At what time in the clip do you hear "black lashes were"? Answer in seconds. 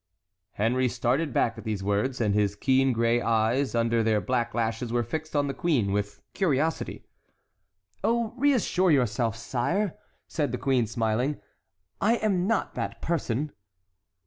4.19-5.03